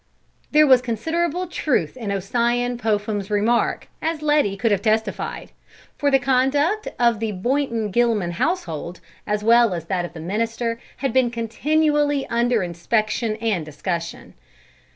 [0.51, 5.51] There was considerable truth in Ossian Popham's remark, as Letty could have testified;
[5.95, 10.79] for the conduct of the Boynton Gilman household, as well as that of the minister,
[11.05, 14.33] had been continually under inspection and discussion.